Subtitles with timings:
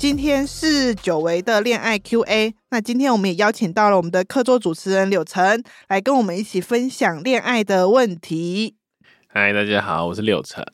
[0.00, 8.76] 今天是久违的恋爱 Q&A，那今天我们也邀请到了我们的客座主持人柳成来跟我们一起分享恋爱的问题。
[9.26, 10.64] 嗨，大家好，我是柳成。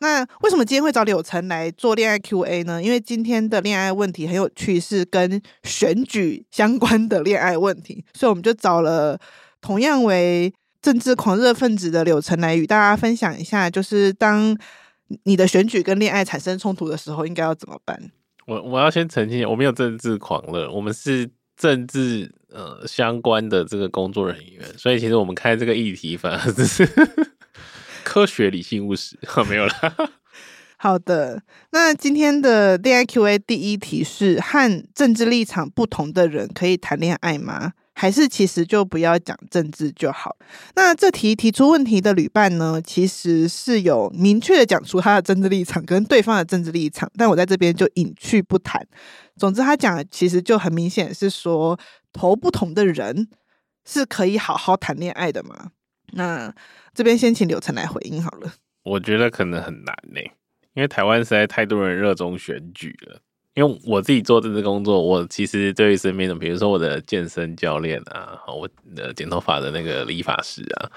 [0.00, 2.82] 那为什么今天会找柳成来做恋爱 Q&A 呢？
[2.82, 9.18] 因为今天的恋爱问题很有趣，是跟选举相关的恋爱问题，所以我们就找了
[9.62, 14.54] 同样为政治狂热分子的柳成来与大家分享一下，就是当
[15.22, 17.98] 你的选举跟恋爱产生冲突的时候，应该要怎么办？
[18.48, 26.88] 我我要先澄清，我没有政治狂热，我们是政治呃相关的这个工作人员，所以其实我们开这个议题反而只是
[28.02, 29.18] 科学、理性、务实，
[29.50, 29.94] 没有啦。
[30.80, 37.74] 好的，那今天的恋爱 Q&A 第一题是：和政治立场不同的人可以谈恋爱吗？
[38.00, 40.36] 还是其实就不要讲政治就好。
[40.76, 48.86] 那这题提出问题的旅伴呢，其实是有明确的讲出他的政治立场跟对方的政治立场，但我在这边就隐去不谈。
[49.36, 51.76] 总之，他讲的其实就很明显是说，
[52.12, 53.28] 投不同的人
[53.84, 55.72] 是可以好好谈恋爱的嘛。
[56.12, 56.54] 那
[56.94, 58.52] 这边先请柳成来回应好了。
[58.84, 60.20] 我觉得可能很难呢，
[60.74, 63.22] 因为台湾实在太多人热衷选举了。
[63.58, 70.88] 因为我自己做政治工作，我其实对于身边的，比如说我的健身教练啊，我的剪头发的那个理发师啊，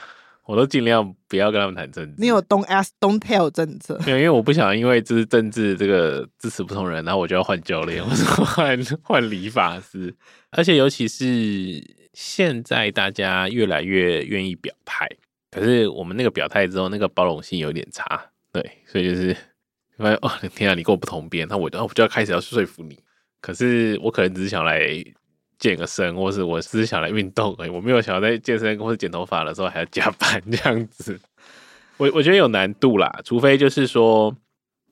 [0.46, 2.14] 我都尽量不要跟他们谈政治。
[2.20, 4.00] 你有 don't ask, don't tell 政策？
[4.06, 10.14] 没有，因为我不想因为就是政治这个支持不同人，然后我就要换教练，或者换换理发师。
[10.52, 11.26] 而且尤其是
[12.14, 15.10] 现在大家越来越愿意表态，
[15.50, 18.24] 可是我们那个表态之后，那个包容性有点差，
[18.54, 19.36] 对，所以就是。
[20.02, 23.00] 发现哦，天啊，你跟我不同边，那我就我就要开始要说服你。
[23.40, 24.82] 可是我可能只是想来
[25.58, 27.70] 健个身，或是我只是想来运动而已。
[27.70, 31.20] 我没有想要在健身或者剪头发的时候还要加班这样子。
[31.98, 34.36] 我我觉得有难度啦，除非就是说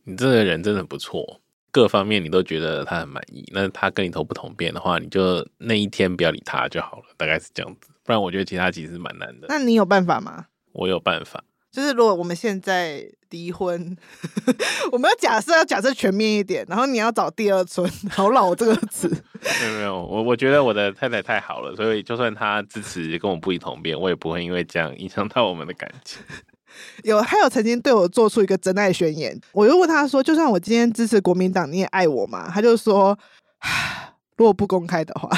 [0.03, 1.41] 你这个人真的不错，
[1.71, 7.91] 各方面你都觉得他很满意，那他跟你投不同边的话，你就那一天不要理他就好了，大概是这样子。
[8.03, 9.47] 不然我觉得其他其实蛮难的。
[9.49, 10.45] 那你有办法吗？
[10.71, 11.43] 我有办法。
[11.71, 13.95] 就是如果我们现在离婚，
[14.91, 19.07] 我们要假设要假设全面一点，然后你要找第二春，好老这个词。
[19.61, 26.21] 没有没有，我我觉得我的太太太好了，所以就算她支持跟我不一同变，我也不会因为这样影响到我们的感情。
[27.03, 32.49] 有，他有曾经对我做出一个真爱宣言，我又问他说，就算我今天支持国民党，你也爱我吗？
[32.51, 33.17] 他就说，
[34.37, 35.29] 如果不公开的话，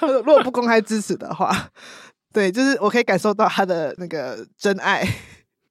[0.00, 1.70] 如果不公开支持的话。
[2.36, 5.02] 对，就是我可以感受到他的那个真爱。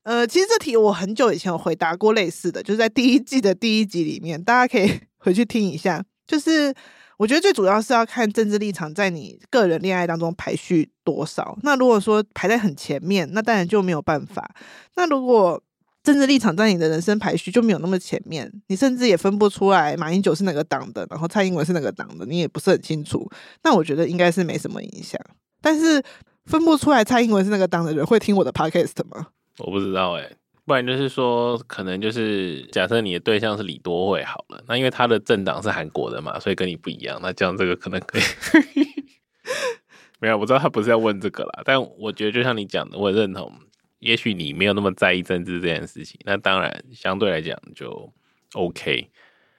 [0.01, 6.03] 呃，其实这题我很久以前有回答过类似的，就是在第一季的第一集里面，大家可以 回去听一下。
[6.25, 6.73] 就是
[7.17, 11.55] 我觉得最主要是要看政治立场在你个人恋爱当中排序多少。
[11.61, 14.49] 那如果说排在很前面，那当然就没有办法。
[14.95, 15.61] 那如果
[16.01, 23.29] 政治立场在你的人生排序就没有那么前面，你甚至也分不出来马英九是哪个党的，然后蔡英文是哪个党的，你也不是很清楚。
[23.63, 25.21] 那我觉得应该是没什么影响。
[25.61, 26.01] 但是。
[26.45, 29.27] 分不出来蔡英文是那个党的人会听我的 podcast 吗？
[29.59, 30.29] 我不知道哎、
[30.65, 38.23] 不然就是说，可能就是假设你的对象是李多慧好了，那因为他的政党是韩国的嘛，所以跟你不一样，那这样这个可能可以。
[40.19, 43.51] 没有，我知道他不是要问这个啦，但我觉得就像你讲的，我也认同，
[43.99, 48.11] 也许你没有那么在意政治这件事情，那当然相对来讲就
[48.53, 49.09] OK。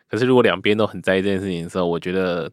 [0.09, 2.51] 可是如果两边都很在意这件事情的时候，我觉得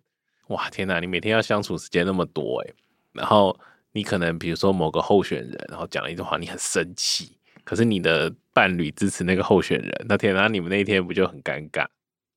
[0.47, 2.73] 哇天哪，你每天要相处时间那么多哎、
[3.13, 3.59] 然后。
[3.95, 11.85] 你可能比如说某个候选人，然后讲了一句话，你很生气，可是你的伴侣支持那个候选人，那天哪，你们那一天不就很尴尬？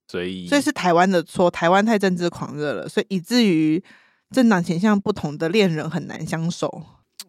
[0.06, 3.82] 所以，所以是台湾的错，台湾太政治狂热了，所以以至于
[4.31, 6.82] 政党倾向不同的恋人很难相守。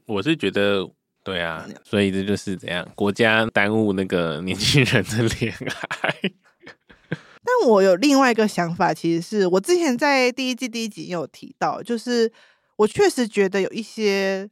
[0.06, 0.86] 我是觉得，
[1.24, 5.56] 对啊，所以这就是怎样，国家耽误那个年轻人的恋
[6.02, 6.16] 爱。
[7.10, 12.30] 但我有另外一个想法，其实是我之前在第一季第一集有提到，就是。
[12.78, 14.50] 我确实觉得有一些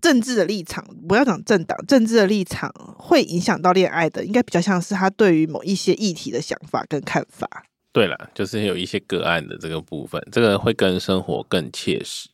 [0.00, 7.48] 政治的立场，不要讲政党，政治的立场会影响到恋爱的，应该比较像是他对于某一些议题的想法跟看法。
[7.92, 12.28] 对了，就是有一些个案的这个部分，这个会跟生活更切实。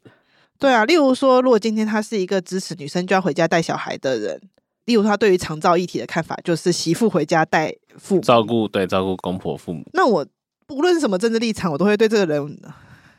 [0.59, 4.41] 对啊，例如说，如果今天他是一个支持女生就要回家带小孩的人，
[4.85, 9.85] 例如他对于长照议题的看法就是媳妇回家带父母，照顾，对，照顾公婆父母。
[9.93, 10.27] 那我。
[10.67, 12.61] 不论什么政治立场，我都会对这个人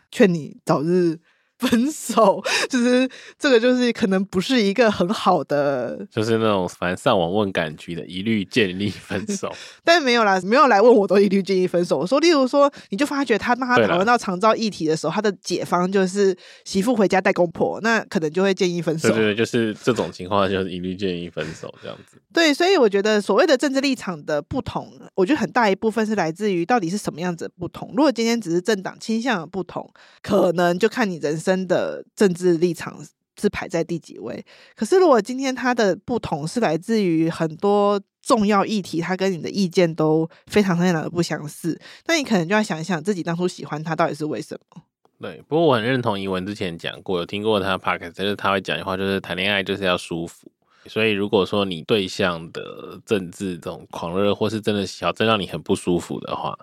[0.10, 1.20] 劝你早日。
[1.62, 9.54] 分手 就是这个，就是可能不是一个很好的，就是那种反正上网问感觉的，一律建议分手。
[9.86, 12.00] 但没有啦，没有来问我都一律建议分手。
[12.00, 16.36] 我说，例如说，你就发觉他当他讨论到长照议题的时候，他的解方就是
[16.66, 19.10] 媳妇回家带公婆，那可能就会建议分手。
[19.10, 22.18] 对对对，就是这种情况，就是一律建议分手这样子。
[22.34, 27.90] 对，所以我觉得所谓的政治立场的不同，我觉得很大一部分是来自于到底是什么样子的不同。
[27.96, 29.88] 如果今天只是政党倾向的不同，
[30.24, 31.51] 可能就看你人生。
[31.52, 32.98] 真的政治立场
[33.38, 34.42] 是排在第几位？
[34.74, 44.82] 可是如果今天他的不同是来自于很多重要议题，他跟你的意见都非常非常的不相似，那你可能就要想一想自己当初喜欢他到底是为什么？
[45.20, 50.50] 对，不过我很认同怡文之前讲过，有听过他的 podcast，就是他会讲的话，就是谈恋爱就是要舒服。
[50.86, 56.58] 所以如果说你对象的政治这种狂热，或是真的小真让你很不舒服的话，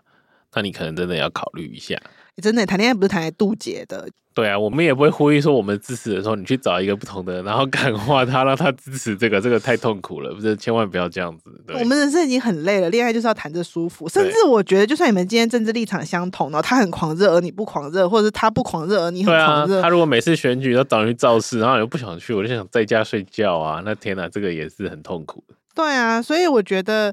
[0.55, 2.01] 那你可能真的要考虑一下。
[2.41, 4.09] 真的谈恋爱不是谈来渡劫的。
[4.35, 10.55] 对啊，我们也不会呼吁说我们支持的时候，你去找一个不同的，然后感化他，让他支持这个，这个太痛苦了，不是？
[10.55, 11.51] 千万不要这样子。
[11.67, 14.09] 对，我们人生已经很累了，恋爱就是要谈着舒服。
[14.09, 25.55] 甚至我觉得，就算你们今天政治立场相同，然后他很狂热而你不狂热，或者是他不狂热而你很狂热，啊，他如果每次选举都找人去造势，然后你又不想去，我就想在家睡觉啊，那天哪，这个也是很痛苦的。
[25.75, 27.13] 对啊，所以我觉得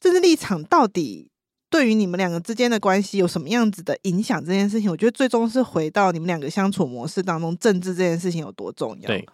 [0.00, 1.28] 政治立场到底。
[1.72, 4.44] 对于你们两个之间的关系有什么样子的影响？
[4.44, 9.06] 这件事情，我觉得最终是回到你们两个相处模式当中，政治这件事情有多重要。
[9.06, 9.26] 对，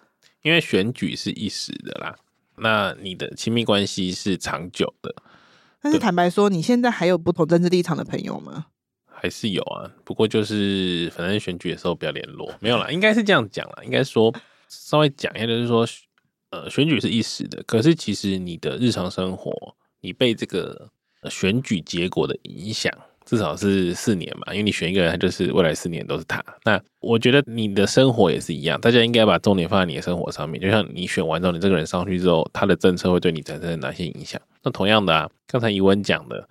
[0.42, 2.16] 因为选举是一时的啦，
[2.58, 5.12] 那你的亲密关系是长久的。
[5.82, 8.66] 但是坦白说，你现在还有不同政治立场的朋友吗？
[9.06, 14.32] 还是有啊，不过就是反正选举的时候不要联络，没有啦，应该是这样讲啦，应该说
[14.68, 15.84] 稍微讲一下，就是说，
[16.50, 19.52] 呃，选举是一时的，可是其实你的日常生活，
[20.02, 20.92] 你被这个。
[21.30, 22.92] 选举结果的影响
[23.24, 26.42] 至少是四年嘛，因为你选一个人，他就是未来四年都是他。
[26.64, 30.58] 那我觉得你的生活也是一样，大家应该把重点放在你的生活上面。
[30.58, 34.40] 就像你选完之后，你这个人上去之后，他的政策会对你产生哪些影响？
[34.62, 36.48] 那同样的啊，刚才怡文讲的，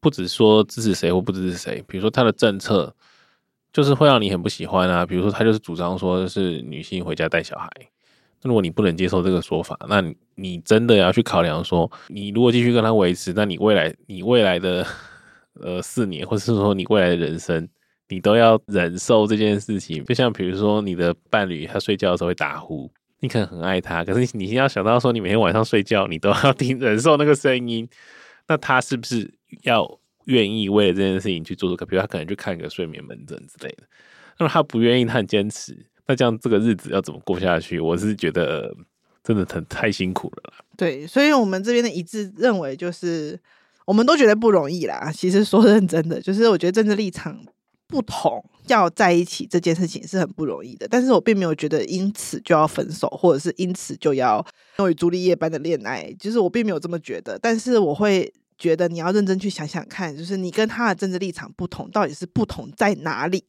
[0.00, 2.94] 不只说支持谁或不支持谁，比如说他的政策
[3.72, 7.68] 就是会让你很不喜欢啊，比如说他就是主张说是女性回家带小孩。
[8.44, 10.04] 如果你不能接受这个说法，那
[10.34, 14.86] 你真的要去考量说，你如果继续跟他维持，那你未来你未来的
[15.60, 17.66] 呃四年，或者是说你未来的人生，
[18.08, 20.04] 你都要忍受这件事情。
[20.04, 27.88] 就像比如说你的伴侣他睡觉的时候会打呼，你可能很爱他，可是你先要想到说，你每天晚上睡觉你都要 听忍受那个声音，
[28.46, 29.32] 那他是不是
[29.62, 31.86] 要愿意为了这件事情去做这个？
[31.86, 33.84] 比如他可能去看个睡眠门诊之类的，
[34.38, 35.86] 那么他不愿意，他很坚持。
[36.06, 37.80] 那这样这个日子要怎么过下去？
[37.80, 38.74] 我是觉得
[39.22, 40.64] 真的很太辛苦了啦。
[40.76, 43.40] 对，所以我们这边的一致认为就是，
[43.86, 45.10] 我们都觉得不容易啦。
[45.14, 47.40] 其实说认真的，就是我觉得政治立场
[47.86, 50.86] 不同要在一起这件事情是很不容易的。
[50.88, 54.44] 但是我并没有觉得因此就要分手，或者是因此就要
[54.78, 56.14] 用与朱丽叶般的恋爱。
[56.18, 57.38] 就是我并没有这么觉得。
[57.38, 63.42] 但是我会觉得你要认真去想想看，就是你跟他的政治立场不同，到底是不同在哪里？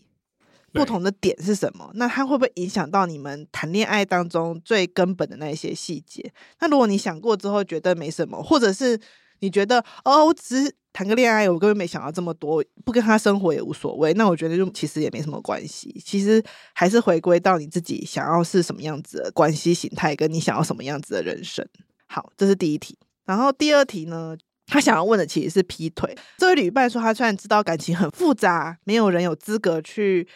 [0.76, 1.90] 不同的点是什么？
[1.96, 6.32] 那它会不会影响到你们谈恋爱当中最根本的那一些细节？
[6.60, 9.00] 那如果你想过之后觉得没什么，或者是
[9.40, 16.02] 你觉得哦，我只是谈个恋爱，我根本没想到这么多，不跟他生活也无所谓，那我觉得就其实也没什么关系。
[16.06, 21.68] 其实还是回归到你自己想要是什么样子的关系形态，跟你想要什么样子的人生。
[22.08, 22.98] 好，这是第一题。
[23.26, 24.36] 然后第二题呢，
[24.68, 26.16] 他想要问的其实是劈腿。
[26.38, 30.28] 这位旅伴说，他虽然知道感情很复杂，没有人有资格去。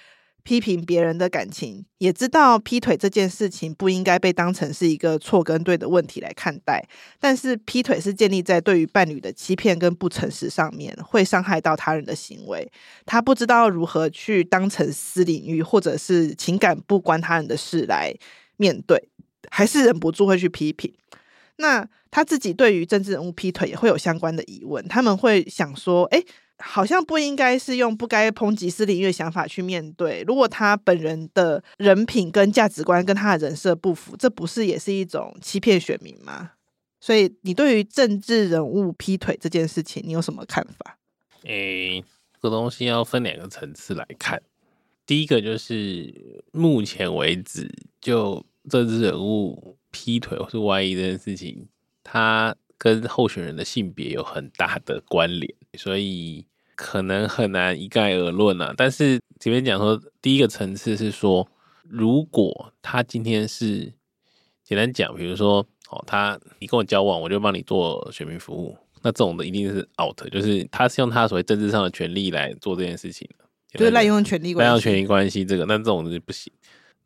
[0.44, 6.84] 批评别人的感情，也知道劈腿这件事情不应该被当成是一个错跟对的问题来看待。
[7.20, 12.72] 但是劈腿是建立在对于伴侣的欺骗跟不诚实上面，会伤害到他人的行为。
[13.06, 18.16] 他不知道如何去当成私领域，或者是情感不关他人的事来
[18.58, 19.10] 面对，
[19.52, 20.92] 还是忍不住会去批评。
[21.58, 26.26] 那他自己对于政治人物劈腿也会有相关的疑问，他们会想说：诶……
[26.62, 30.24] 好像不应该是用不该抨击私领域的想法去面对。
[30.28, 36.52] 如果他本人的人品跟价值观跟他的人设不符，这不是也是一种欺骗选民吗？
[37.00, 40.98] 所以，你对于政治人物劈腿这件事情，你有什么看法？
[41.44, 42.04] 诶、欸，
[42.42, 44.42] 这东西要分两个层次来看。
[45.06, 51.70] 第一个就是目前为止，就政治人物劈腿或是外遇这件事情，
[52.04, 56.46] 他跟候选人的性别有很大的关联，所以。
[56.80, 61.46] 可能很难一概而论啊，但是前面讲说，第一个层次是说，
[61.84, 63.92] 如果他今天是
[64.64, 65.58] 简单讲，比如说，
[65.90, 73.44] 哦，他你跟我交往，我就帮你做选民服务，那这种的一定是 out，就是他是用他所谓政治上的权利来做这件事情的，
[73.78, 76.54] 就是滥用权利关系，滥用权利关系这个，那这种是不行。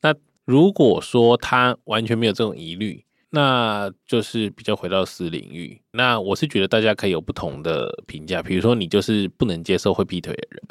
[0.01, 0.13] 那
[0.45, 3.03] 如果说他完全没有这种疑虑，
[3.35, 5.81] 那就是比较回到私领域。
[5.91, 10.61] 那我是觉得大家可以有不同的评价，比如说你就是不能接受会劈腿的人，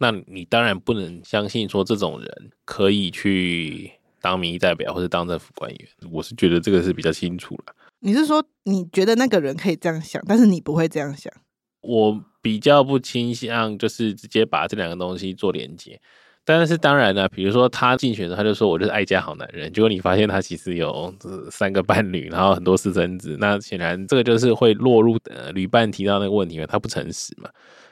[0.00, 5.88] 那你当然不能相信说这种人可以去当民意代表或者当政府官员。
[6.12, 7.74] 我是觉得这个是比较清楚了。
[8.00, 11.32] 你是说你觉得那个人可以这样想，但是你不会这样想？
[11.80, 15.98] 我比较不倾向就是直接把这两个东西做连接。
[16.44, 19.72] 但是当然了，比如说他竞选的时候，他就说我就是爱家好男人。
[19.72, 21.14] 结果你发现他其实有
[21.50, 27.48] 三个伴侣，然后很多私生子，那显然这个就是会落入呃旅伴提到那个问题嘛，他不诚实嘛。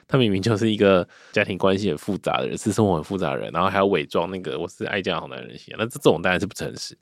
[0.07, 6.97] 他明明就是一个家庭关系很复杂的人，私生活很复杂的人，然后还要伪装那个我是爱家好男人型，那这种当然是不诚实，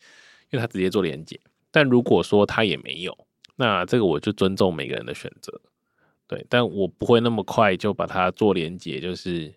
[0.51, 1.39] 因为他直接做连结。
[1.71, 3.17] 但如果说他也没有，
[3.55, 5.59] 那这个我就尊重每个人的选择，
[6.27, 9.51] 对，但我不会那么快就把它做连结，就是。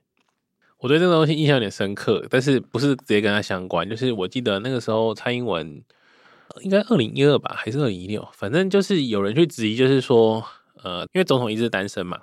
[0.80, 3.88] 我对这个东西印象有点深刻，但是不是直接跟他相关。
[3.88, 5.82] 就是我记得那个时候蔡英文
[6.62, 10.42] 应该二零一二吧，还是二零一六，反正就是有人去质疑，就是说，
[10.82, 12.20] 呃，因为总统一直单身嘛，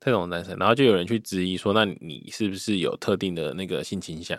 [0.00, 4.38] 蔡总统单身，然后就有人去质疑说，那你是不是有特定的那个性倾向？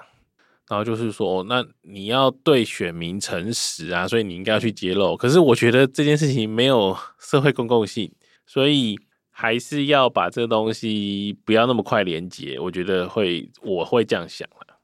[0.67, 5.15] 然后就是说，那你要对选民诚实啊，所以你应该要去揭露。
[5.15, 8.11] 可是我觉得这件事情没有 社会公共性，
[8.47, 8.97] 所以。
[9.37, 14.79] 还是要把这个东西不要那么快连结，我觉得会，我会这样想了。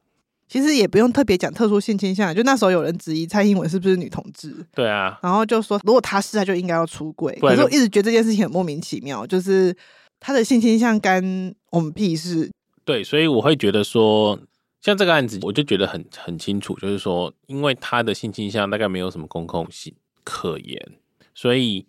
[0.50, 7.34] 其实也不用特别讲特殊性倾向，就那时候有人质疑蔡英文是不是女同志，对啊，然后就说如果她是，她就应该要出柜。
[7.40, 9.74] 可是我一直觉得这件事情很莫名其妙，就是
[10.20, 12.52] 她的性倾向跟我们屁事。
[12.84, 14.38] 对，所以我会觉得说，
[14.82, 20.92] 像这个案子，我就觉得很很清楚，就是说，因为她的性倾向大概没有什么公共性可言，
[21.34, 21.88] 所以。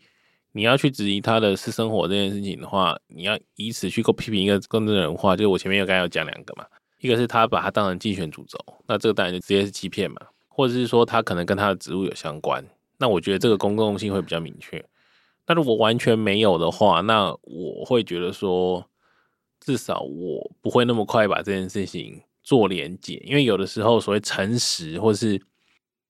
[0.55, 6.67] 你要去质疑他的私生活这件事情的话，你要以此去够批评一个公众人的话，就是我前面有刚才有讲两个嘛，
[7.01, 12.63] 一个是他把他当成竞选主轴，那这个当然就直接是欺骗嘛，或者是说他可能跟他的职务有相关，
[12.99, 14.85] 那我觉得这个公共性会比较明确。
[15.47, 18.87] 那如果完全没有的话，那我会觉得说，
[19.59, 25.41] 至少我不会那么快把这件事情做连结，因为有的时候所谓诚实或是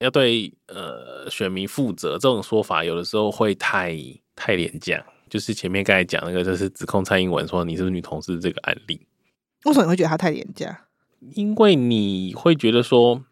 [0.01, 3.97] 要对呃选民负责这种说法，有的时候会太。
[4.45, 9.01] 太廉价，就是前面刚才讲那个，就是指控蔡英文说你是不是女同事这个案例。
[9.67, 10.87] 为什么你会觉得他太廉价？
[11.37, 13.23] 因为你会觉得说，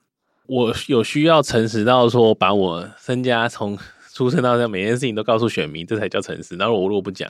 [0.47, 3.77] 我有需要诚实到说，把我身家从
[4.15, 6.55] 出生到现在每件事情都告诉选民，这才叫诚实。
[6.55, 7.29] 然后我如果不讲，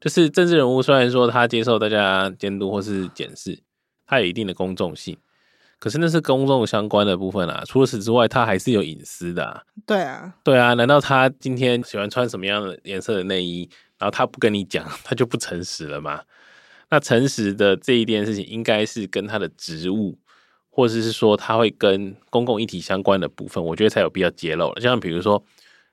[0.00, 3.62] 就是政治人物虽然说他接受大家监督或是检视，
[4.04, 5.16] 他有一定的公众性。
[5.78, 9.62] 可是那是公众相关的部分啊，除了此之外，他还是有隐私的啊。
[9.84, 13.68] 对啊，对啊，难道他今天喜欢穿什么样的颜色的内衣，
[13.98, 16.22] 然后他不跟你讲，他就不诚实了吗？
[16.88, 20.18] 那诚实的这一件事情，应该是跟他的职务，
[20.70, 24.80] 或者是说他会跟公共议题相关的部分，我觉得才有必要揭露了。
[24.80, 25.44] 像比如说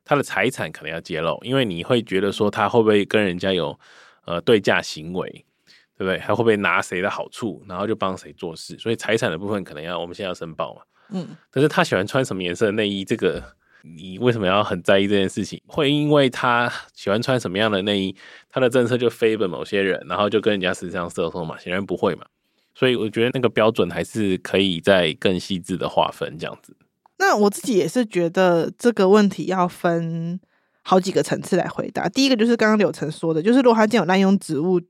[0.05, 3.77] 他的财产可能要揭露，因为你会觉得说他会不会跟人家有
[4.25, 5.45] 呃对价行为。
[5.95, 6.17] 对不对？
[6.19, 8.75] 还会不会拿谁的好处，然后就帮谁做事？
[8.79, 10.81] 所以财产的部分可能要我们现在要申报嘛。
[11.09, 11.27] 嗯。
[11.51, 13.43] 但是他喜欢穿什么颜色的内衣，这个
[13.83, 15.61] 你为什么要很在意这件事情？
[15.67, 18.15] 会因为他喜欢穿什么样的内衣，
[18.49, 21.57] 他的政策就 favor 某些人，然后就跟人家实际上射手嘛？
[21.59, 22.25] 显然不会嘛。
[22.73, 26.75] 所以我觉得那个标准还是可以再更细致的划分这样子。
[27.19, 30.39] 那我自己也是觉得这个问题要分
[30.81, 32.09] 好几个层次来回答。
[32.09, 34.81] 第一个就是刚刚柳晨说的，就是如果他今天有滥用职务。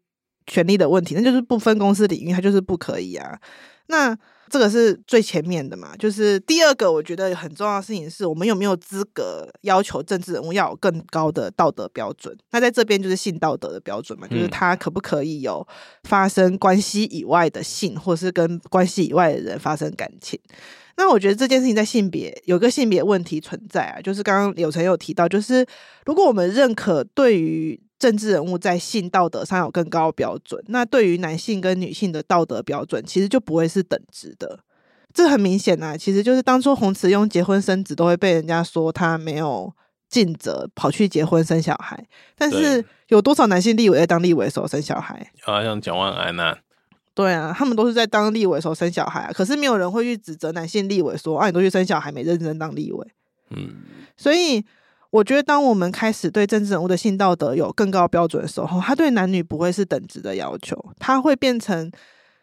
[0.48, 3.40] 权利的问题，那就是不分公司领域，它就是不可以啊。
[3.88, 4.18] 那
[4.50, 5.96] 这个是最前面的嘛？
[5.98, 12.36] 就是第二个，我觉得很重要的事情是我们有没有资格要求政治人物要有更高的道德标准？
[12.52, 15.68] 那在这边就是性道德的标准嘛，就是他可不可以有
[16.04, 20.40] 发生关系以外的性，或是跟关系以外的人发生感情？
[20.96, 25.66] 那我觉得这件事情在性别有个性别问题存在啊，就是刚刚柳橙有提到，就是
[26.06, 34.60] 如果我们认可对于政治人物在性道德上有更高标准，那对于男性跟女性的道德标准，其实就不会是等值的。
[35.14, 39.74] 这很明显啊，其实就是当初洪慈庸结婚生子都会被人家说他没有
[40.10, 42.06] 尽责，跑去结婚生小孩。
[42.38, 45.32] 但是有多少男性立委在当立委的时候生小孩？
[45.46, 46.58] 啊，像蒋万安呐，
[47.16, 49.32] 对啊，他们都是在当立委的时候生小孩啊。
[49.32, 53.08] 可是没有人会去指责男性立委说啊，你都去生小孩，没认真当立委。
[53.52, 53.76] 嗯，
[54.18, 54.66] 所以。
[55.14, 61.92] 我觉得，当我们开始对政治人物的性道德有更高标准的时候，他对男女不会是等值的要求，他会变成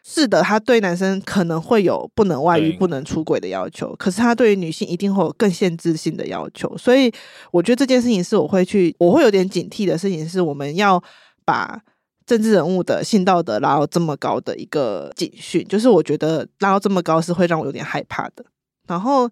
[0.04, 6.78] 是的，他对男生可能会有不能外遇、不能出轨的要求，可是他对于女性一定会有更限制性的要求。
[6.78, 7.12] 所以，
[7.50, 11.02] 我觉得这件事情是我会去，我会有点警惕的事情，是我们要
[11.44, 11.76] 把
[12.24, 18.44] 政治人物的性道德拉到这么高的一个警讯，就是我觉得拉到这么高是会让我有点害怕的。
[18.86, 19.28] 然后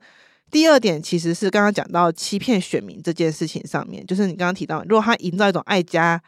[0.51, 6.23] 第二点其实是刚刚讲到欺骗选民这件事情上面，就是你刚刚提到，如果他营造一种爱家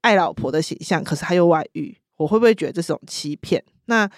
[0.00, 3.62] 爱老婆的形象，可是他又外遇，我会不会觉得这是种欺骗？
[3.86, 4.08] 那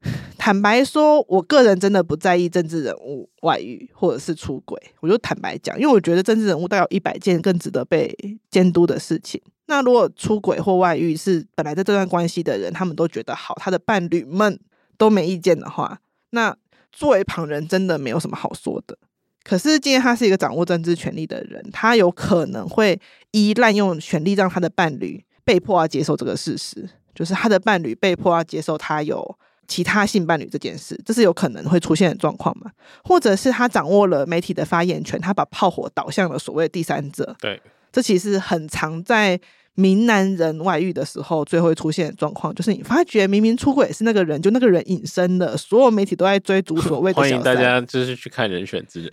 [0.38, 8.16] 坦白说，我个人真的不在意政治人物外遇或者是出轨，我就坦白讲，因为我觉得政治人物大概有一百件更值得被
[8.50, 9.40] 监督的事情。
[9.66, 14.58] 那如果出轨或外遇是本来在这段关系的人，他们都觉得好，他的伴侣们
[14.96, 16.00] 都没意见的话，
[16.30, 16.56] 那
[16.98, 18.98] 作为旁人真的没有什么好说的。
[19.44, 23.00] 可是今天他是一个掌握政治权力的人，他有可能会
[23.30, 29.38] 依滥用权力让他的伴侣被迫要接受这个事实，就是他的伴侣被迫要接受他有。
[29.68, 32.72] 其他性伴侣这件事，这是有可能会出现的状况嘛？
[33.04, 37.36] 或者是他掌握了媒体的发言权，他把炮火导向了所谓第三者？
[37.38, 37.60] 对，
[37.92, 39.38] 这其实很常在。
[39.78, 47.16] 名男人外遇的时候，最会出现的状况就是你发觉明明出轨是那个人，就那个人隐身了，所有媒体都在追逐所谓的。
[47.22, 49.10] 欢迎大家就是去看《人选之人》，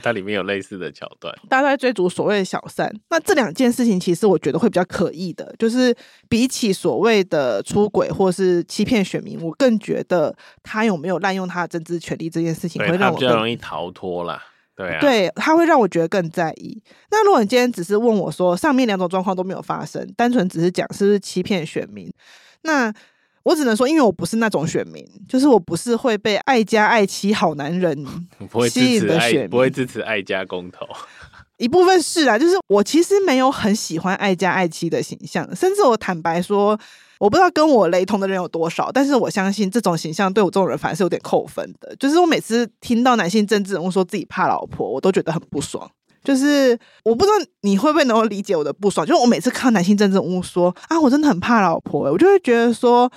[0.00, 2.88] 它里面有类似的桥段，大家都在追逐所谓的小三。
[3.10, 5.92] 那这两件事情，其实我觉得会比较可疑的，就是
[6.28, 10.32] 比起所谓的出轨或是欺骗选民，我更觉得
[10.62, 14.40] 他有没有滥用他的政治权利这件事情，会让我比较容易逃脱啦。
[14.76, 16.82] 对啊，对，他会让我觉得更在意。
[17.10, 22.12] 那如果你今天只是问我说，上面两种状况都没有发生，单纯只是讲是不是欺骗选民，
[22.62, 22.92] 那
[23.44, 27.96] 我只能说，因为我不是那种选民，就是我不是会被爱家爱妻好男人
[28.70, 30.86] 吸引的选民，不会支持爱家公投。
[31.56, 36.78] 一部分是啊，就是我其实没有很喜欢爱家爱妻的形象，甚至我坦白说。
[37.18, 41.96] 我不知道跟我雷同的人有多少，但是我相信这种形象对我这种人反而是有点扣分的。
[41.96, 45.90] 就是我每次听到男性政治人物说自己怕老婆，我都觉得很不爽。
[46.22, 49.06] 就是我不知道你会不会能够理解我的不爽。
[49.06, 53.10] 就是我每次看到男性政治人物说啊，我真的很怕老婆，我就会觉得说，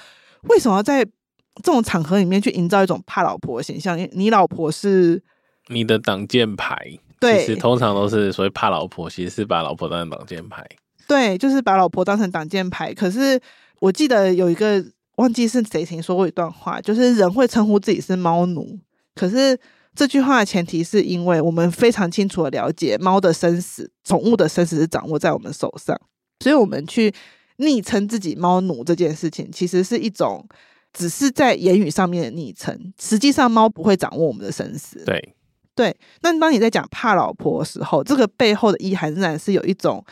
[0.43, 3.97] 为什么要在这种场合里面去营造一种怕老婆的形象？
[4.13, 5.21] 你老婆是
[5.67, 6.77] 你的挡箭牌，
[7.19, 10.65] 对，其实通常都是所谓怕老婆，其实是把老婆当成挡箭牌。
[11.07, 13.41] 对，就是把老婆当成挡箭牌，可是。
[13.79, 14.83] 我记得有一个
[15.15, 18.77] 忘记是谁曾说过一段话，就是人会称呼自己是猫奴，
[19.15, 19.57] 可是
[19.95, 25.99] 这句话的前提是因为我们非常清楚的了解猫的生死，宠物的生死是掌握在我们手上，
[26.41, 27.13] 所以我们去
[27.57, 30.47] 昵称自己猫奴这件事情，其实是一种
[30.93, 35.03] 只是在言语上面的昵称，实际上猫不会掌握我们的生死。
[35.05, 35.35] 对
[35.75, 40.03] 对，那当你在讲怕老婆的时候，这个背后的意涵仍然是有一种。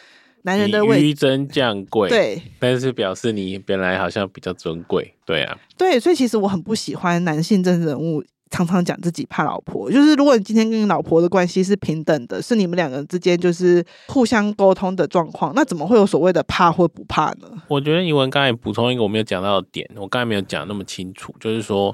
[0.43, 9.91] 男人的位，纡尊降贵，对，但是表示你本来好像比较尊贵，对啊，对，所以其实我很不喜欢男性政治人物常常讲自己怕老婆。
[9.91, 17.51] 就是如果你今天跟你老婆的关系是平等的，是你们两个人之间就是互相沟通的状况，那怎么会有所谓的怕或不怕呢？
[17.67, 21.93] 我觉得怡文刚才补充一个我没有讲到的点，我刚才没有讲那么清楚，就是说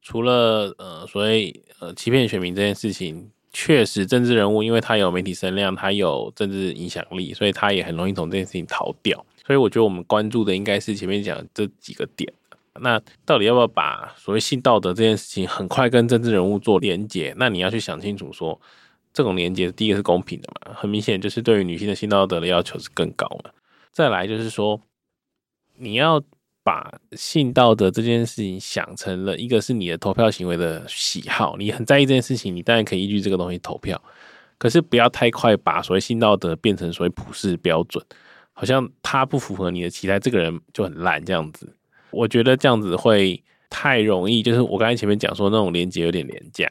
[0.00, 3.30] 除了呃所谓呃欺骗选民这件事情。
[3.56, 9.24] 确实，政治人物因为他有媒体声量，他有政治影响力，所以他也很容易从这件事情逃掉。
[9.46, 12.30] 所以我觉得我们关注的应该是前面讲的这几个点。
[12.80, 17.32] 那到底要不要把所谓性道德这件事情很快跟政治人物做连结？
[17.38, 18.60] 那你要去想清楚说，
[19.12, 20.74] 这种连结，第一个是公平的嘛？
[20.74, 23.52] 很明显就是对于女性的性道德的要求是更高嘛。
[23.92, 24.80] 再来就是说，
[25.76, 26.20] 你要。
[26.64, 34.02] 把性道德这件事情想成了一个是你的投票行为的喜好，你很在意这件事情，你当然可以依据这个东西投票。
[34.56, 38.02] 可是不要太快把所谓性道德变成所谓普世标准，
[38.54, 41.70] 好像他不符合你的期待，这个人就很烂这样子。
[42.10, 46.66] 我觉得这样子会太容易，就是我刚才前面讲说那种连结有点廉价，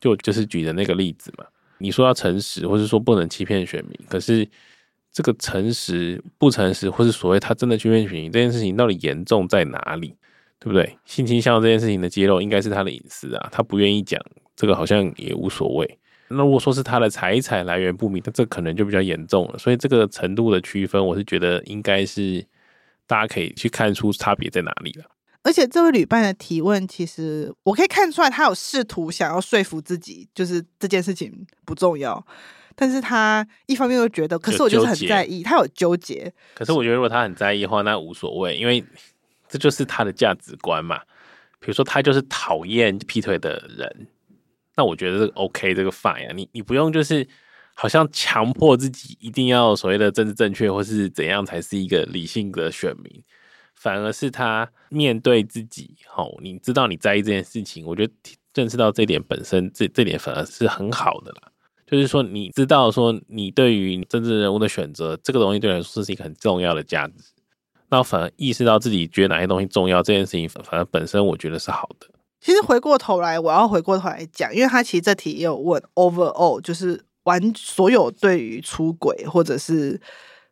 [0.00, 1.44] 就就是举的那个例子嘛。
[1.76, 4.48] 你说要诚实，或是说不能欺骗选民，可是。
[5.14, 10.14] 这个诚实不诚实，或是所谓他真的去骗取这件事情，到底严重在哪里？
[10.58, 10.98] 对不对？
[11.04, 14.20] 性倾向这件事情的揭露，应该是他的隐私啊，他不愿意讲，
[14.56, 15.98] 这个好像也无所谓。
[16.28, 19.58] 那如果说是他的财产来源不明，那这可能就比较严重了。
[19.58, 22.44] 所以这个程度的区分，我是觉得应该是
[23.06, 25.04] 大家可以去看出差别在哪里了。
[25.42, 32.26] 而且这位旅伴的提问，其实我可以看出来，他有试图想要说服自己，就是这件事情不重要。
[32.76, 36.32] 但是他一方面又觉得，可是我就是很在意，他有纠结。
[36.54, 38.84] 可是我觉得，如果他很在意的话，那无所谓，因为
[39.48, 41.00] 这就是他的价值观嘛。
[41.60, 44.08] 比如说，他就是讨厌劈腿的人，
[44.76, 46.32] 那我觉得这个 OK，这个 fine 啊。
[46.34, 47.26] 你你不用就是
[47.74, 53.22] 好像强迫自己一定要所谓的政治正确，或是怎样才是一个理性的选民，
[53.74, 58.12] 反而是他面对自己，吼，你知道你在意这件事情，我觉得
[58.52, 61.50] 认识到这点本身，这这点反而是很好的啦。
[61.86, 67.14] 就是说，你知道说，你对于政治人物的选择，这个东西对你来说是一个很重要的价值。
[67.90, 72.08] 那反而意识到自己觉得哪些东西重要，这件事情反而本身我觉得是好的。
[72.40, 80.00] 其实回过头来，我要回过头来讲，因为他其实这题也有问 overall，就是玩所有对于出轨或者是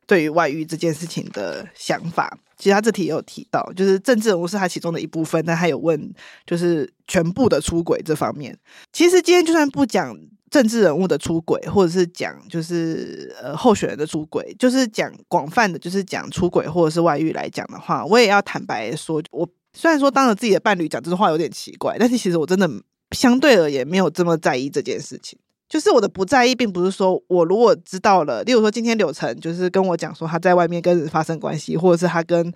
[0.07, 2.39] 对于外遇这件事情的想法。
[2.57, 6.13] 其实他这题也有提到，就是政治人物是他其中的一部分，但他有问
[6.47, 8.57] 就是全部的出轨这方面。
[8.93, 10.17] 其实今天就算不讲
[10.49, 19.49] 政治人物的出轨，或者是讲就是呃候选人的出轨，就是讲广泛的，就是讲出轨或者是外遇来讲的话，我也要坦白说，我。
[19.75, 22.71] 虽然说当着自己的伴侣讲这句话有点奇怪，但是其实我真的
[23.13, 25.39] 相对而言没有这么在意这件事情。
[25.73, 32.53] 就是我的不在意，并不是说我如果知道了，例如说今天柳晨就是跟我讲说他在外面跟人发生关系，或者是他跟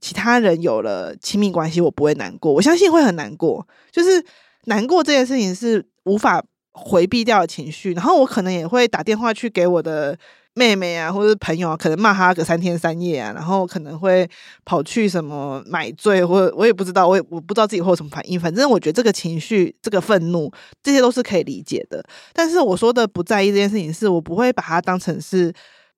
[0.00, 2.52] 其他人有了亲密关系，我不会难过。
[2.52, 4.20] 我相信会很难过，就是
[4.64, 7.92] 难过这件事情是无法回避掉的情绪。
[7.92, 10.18] 然后我可能也会打电话去给我的。
[10.58, 14.26] 妹妹啊，或者是朋友啊，可能骂他个三天三夜啊，然后可能会
[14.64, 18.40] 跑去什么买醉，或者我也不知道，我也我不知道自己会有什么反应。
[18.40, 20.50] 反正我觉得这个情绪、这个愤怒，
[20.82, 22.02] 这些都是可以理解的。
[22.32, 25.52] 但是我说的不在意这件事情，是我不会把它当成是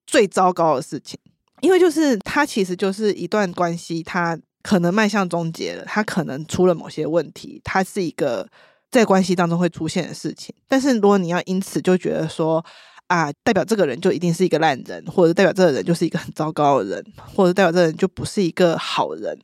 [0.05, 1.17] 最糟糕的事情，
[1.61, 8.45] 因为就是它其实就是一段关系，它可能迈向终结了，它可能出了某些问题，它是一个
[8.91, 10.53] 在关系当中会出现的事情。
[10.67, 12.63] 但是如果你要因此就觉得说，
[13.09, 19.37] 啊，代表这个人就一定是一个烂人，或者代表这个人就是一个很糟糕的人，或者代表这个人就不是一个好人。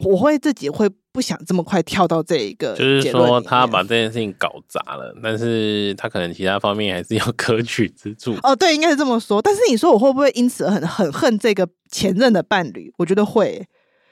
[0.00, 8.34] 我会自己会不想这么快跳到这一个，就是说他把这件事情搞砸了，但是他可能其他方面还是有 可取之处。
[8.42, 9.40] 哦，对，应该是这么说。
[9.40, 12.92] 但是你说我会不会因此而很很恨这个前任的伴侣？
[12.98, 13.64] 我觉得会，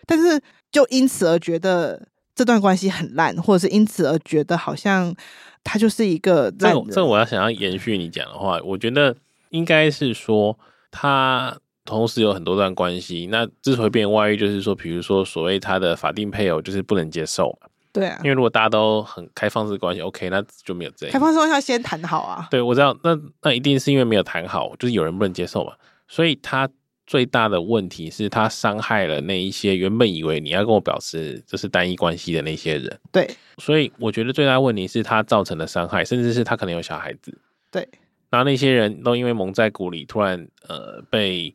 [0.06, 2.06] 但是就因此而觉得
[2.40, 5.14] 这段关系很烂，或者是因此而觉得好像。
[5.62, 9.14] 他就是一个这这，我要想要延续你讲的话，我觉得
[9.50, 10.58] 应该是说
[10.90, 13.28] 他同时有很多段关系。
[13.30, 17.68] 那之所以变外遇，就是说，比如说所谓他的法定配偶就是不能接受嘛。
[17.92, 21.12] 对啊，因为如果大家都很开放式关系，OK，那就没有这样。
[21.12, 22.48] 开放式关系要先谈好啊。
[22.50, 25.74] 对，我知道，那那一定是因为没有谈好，就是有人不能接受嘛，
[26.08, 26.66] 所以他。
[27.10, 33.00] 最大的问题是他伤害了那一些原本以为你要跟我表示这是单一关系的那些人。
[33.10, 37.36] 对，所以我觉得最大的问题是他造成的伤害，甚至是他可能有小孩子。
[37.68, 37.88] 对，
[38.28, 41.52] 然后那些人都因为蒙在鼓里，突然呃被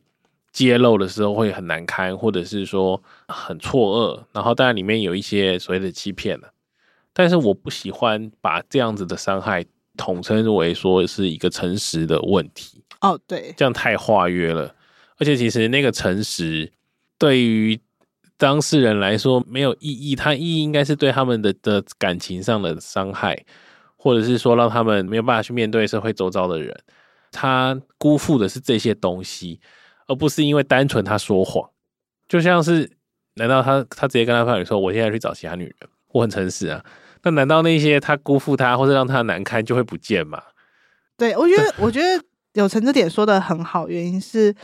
[0.52, 4.24] 揭露的时候会很难堪，或者是说很错愕。
[4.34, 6.52] 然后当然里面有一些所谓的欺骗了，
[7.14, 9.64] 但是我不喜欢把这样子的伤害
[9.96, 12.82] 统称为说是一个诚实的问题。
[13.00, 14.74] 哦，对，这样太化约了。
[15.18, 16.70] 而且其实那个诚实
[17.18, 17.80] 对于
[18.36, 23.44] 当事人来说没有意义，它意义应该是对他们的的感情上的伤害，
[23.96, 26.78] 或者是说让他们没有办法去面对社会周遭的人。
[27.32, 29.58] 他辜负的是这些东西，
[30.06, 31.70] 而不是因为单纯他说谎。
[32.28, 32.90] 就像是，
[33.36, 35.74] 难道他他直接跟他伴侣说：“我现在去找其他女人，
[36.12, 36.84] 我很诚实啊。”
[37.24, 40.42] 那难道那些他辜负他或者让他难堪就会不见吗？
[41.16, 44.54] 对，我觉得，我觉得有成这点说的很好，原因是。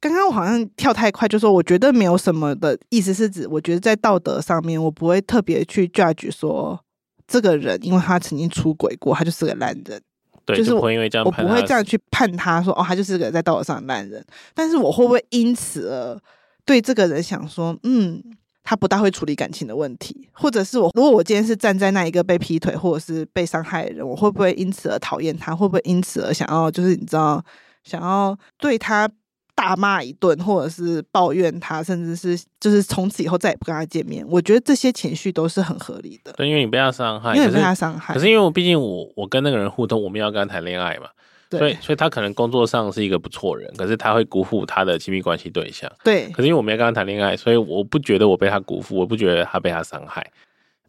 [0.00, 6.78] 刚刚我好像跳太快，就说我觉得没有什么的意思是指，我觉得在道德上面，我不会特别去 judge 说
[7.26, 10.00] 这个人，因为他曾经出轨过，他就是个烂人。
[10.44, 14.24] 对，就是我，不会因为这样，我不会这样去判他说，哦，他就是个在道德上的烂人。
[14.54, 16.18] 但是我会不会因此而
[16.64, 18.22] 对这个人想说，嗯，
[18.62, 25.56] 他不大会处理感情的问题，或者是我如果我今天是站在那一个被劈腿或者是被伤害的人，我会不会因此而讨厌他？
[25.56, 27.44] 会不会因此而想要就是你知道，
[27.82, 29.10] 想要对他？
[29.58, 34.24] 大骂一顿，或者是抱怨他，甚至是就是从此以后再也不跟他见面。
[34.28, 36.32] 我觉得这些情绪都是很合理的。
[36.34, 38.14] 对，因为你被他伤害，因为被他伤害。
[38.14, 41.08] 可是因为我毕竟我我跟那个人互动，我们要跟他谈恋爱嘛，
[41.50, 45.90] 对所以所以他可能工作上是一个不错人，可是他会辜负他的亲密关系对象。
[46.04, 46.28] 对。
[46.28, 50.24] 可是因为我没有跟他谈恋爱，所以我不觉得我被他辜负，我不觉得他被他伤害。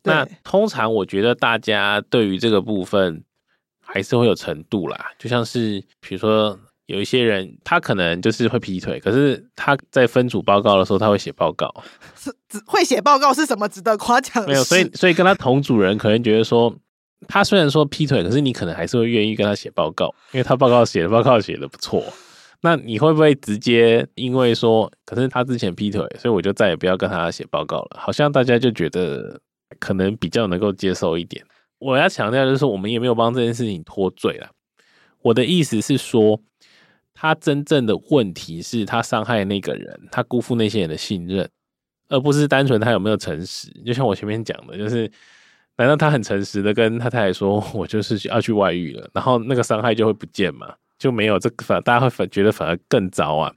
[0.04, 3.24] 那通常我觉得大家对于这个部分
[3.84, 6.60] 还是会有程度啦，就像是比如说。
[6.90, 11.72] 有一些人，他可能就是会劈腿，可是他在分组报告的时候，他会写报告。
[12.16, 12.34] 是
[12.66, 14.44] 会写报告是什么值得夸奖？
[14.48, 16.76] 没有，所以所以跟他同组人可能觉得说，
[17.28, 22.04] 他虽然说劈腿，可是你可能还是会愿意跟他写报告，因为他报告写的报告写的不错。
[22.62, 28.00] 那你会不会直接因为说，可是他之前劈腿，所以我就再也不要跟他写报告了？
[28.00, 29.40] 好像大家就觉得
[29.80, 31.46] 可能比较能够接受一点。
[31.78, 34.50] 我要强调就是，我们也没有帮这件事情脱罪了。
[35.22, 36.42] 我的意思是说。
[37.22, 41.50] 他真正的问题是他伤害那个人，他辜负那些人的信任，
[42.08, 43.70] 而不是单纯他有没有诚实。
[43.86, 45.12] 就像我前面讲的，就是
[45.76, 50.74] 难道他很诚实的跟他太太说，我就是要去外遇了，然后那个伤害就会不见吗？
[50.98, 53.54] 就没有这个反，大家会反觉得反而更糟啊。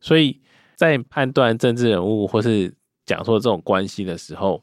[0.00, 0.40] 所以
[0.76, 2.72] 在判断政治人物或是
[3.04, 4.62] 讲说这种关系的时候，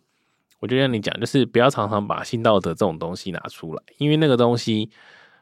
[0.62, 4.90] 我就跟你讲，就是不要常常把性道德这种东西拿出来，因为那个东西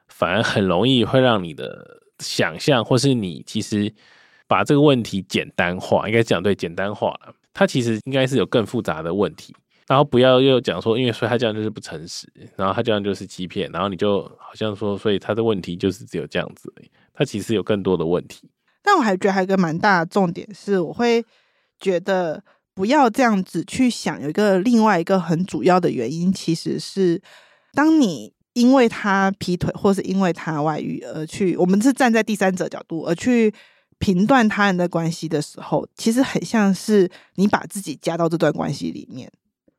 [0.08, 3.94] 反而很容易会让你的想象，或是你其实
[4.48, 9.56] 把这个问题简单化，应该讲对简单化了，它其实应该是有更复杂的问题。
[9.88, 16.74] 然后不要又讲说，因为所以他这样就是不诚实，然后他这样就是欺骗，然后你就好像说，所以他的问题就是只有这样子，
[17.14, 18.50] 他其实有更多的问题。
[18.82, 21.24] 但我还觉得还有一个蛮大的重点是，我会
[21.80, 27.22] 觉得不要这样子去想，有一个另外一个很主要的原因，其实是
[27.74, 33.54] 当你因为他劈腿或是因为他外遇而去，我们是站在第三者角度而去
[34.00, 39.30] 评断他人的关系的时候，其实很像是你把自己加到这段关系里面。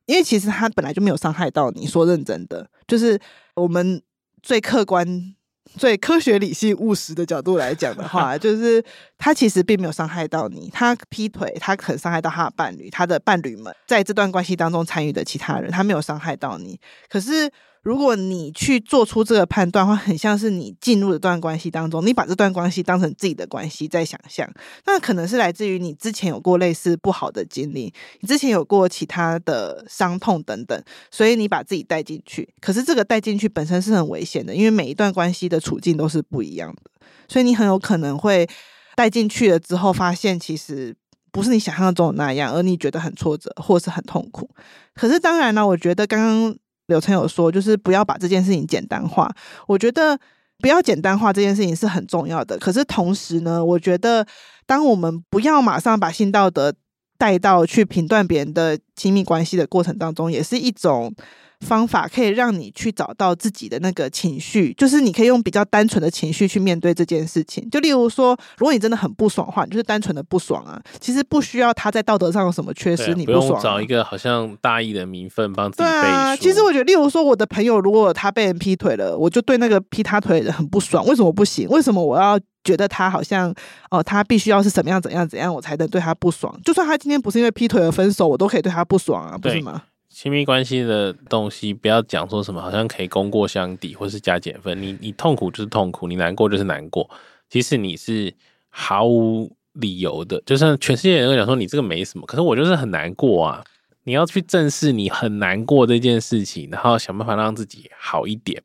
[0.05, 3.19] 因为其实他本来就没有伤害到你，说认真的，就是
[3.55, 4.03] 我们
[4.43, 5.35] 最客观、
[5.79, 8.85] 最科学、理性、务实的角度来讲的话， 就是
[9.17, 10.69] 他其实并没有伤害到你。
[10.71, 16.79] 他劈腿，他可能伤害到他的伴侣，他的伴侣们在这段关系当中参与的其他人，他没有伤害到你。
[17.09, 17.51] 可是。
[17.87, 24.45] 如果你去做出这个判断，话很像是你进入这段关系当中，你把这段关系当成自己的关系在想象，
[24.87, 32.53] 那可能是来自于你之前有过类似不好的经历，你之前有过其他的伤痛等等，所以你把自己带进去。
[32.61, 36.91] 可是这个带进去本身是很危险的，因为每一段关系的处境都是不一样的，
[37.29, 38.49] 所以你很有可能会
[38.97, 40.93] 带进去了之后，发现其实
[41.31, 44.51] 不是你想象中的那样，而你觉得很挫折或是很痛苦。
[44.93, 46.57] 可是当然呢，我觉得刚刚。
[46.87, 49.35] 柳成有说，就是不要把这件事情简单化。
[49.67, 50.19] 我觉得
[50.59, 52.59] 不要简单化这件事情是很重要的。
[52.59, 54.27] 可是同时呢，我觉得
[54.67, 56.73] 当我们不要马上把性道德
[57.19, 61.15] 带到去评断别人的亲密关系的过程当中，也是一种。
[61.61, 67.69] 方法可以让你去找到自己的那个情绪，就是你可以用比较单纯的情绪去面对这件事情。
[67.71, 70.81] 就例如说，如果你真的很不爽的话，你就是单纯的不爽啊。
[71.01, 73.49] 其实不需要他在道德上有什么缺失，你不爽啊。
[73.49, 76.03] 不用找一个好像大义的名分帮自己背书。
[76.03, 81.05] 对啊，其实我觉得，例如说，我的朋友如果他被人劈腿了，我就对那个劈他腿的很不爽。
[81.07, 81.69] 为什么不行？
[81.69, 83.55] 为什么我要觉得他好像
[83.91, 86.55] 哦，他必须要是怎么样怎样怎样，我才能对他不爽？
[86.65, 89.83] 就算他今天不是因为劈腿而分手，我都可以对他不爽啊，不是吗？
[90.17, 94.81] 亲密关系的东西，不要讲说什么，好像可以功过相抵，或是加减分。
[94.81, 97.07] 你你痛苦就是痛苦，你难过就是难过。
[97.51, 98.33] 其实你是
[98.71, 103.63] 毫无理由的，就像全世界人都讲说你这个没什么，可是我就是很难过啊。
[104.05, 108.63] 你要去正视你很难过这件事情，然后想办法让自己好一点，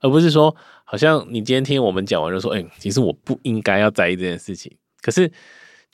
[0.00, 4.70] 而不是说好像你今天听我们讲完就说，哎、其实我不应该要在意这件事情。
[5.00, 5.32] 可是。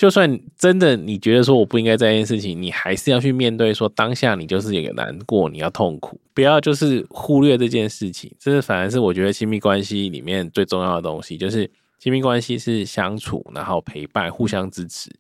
[0.01, 8.35] 就算真的你觉得说我不应该这件事情，你还是要去面对，说当下你就是有个难过，你要痛苦，不要就是忽略这件事情。
[8.39, 15.11] 这是反而是我觉得亲密关系里面最重要的东西，就是亲密关系是相处，然后陪伴，互相支持。